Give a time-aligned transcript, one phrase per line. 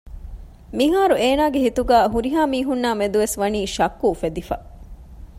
[0.77, 4.57] މިހާރު އޭނާގެ ހިތުގައި ހުރިހާ މީހުންނާމެދުވެސް ވަނީ ޝައްކު އުފެދިފަ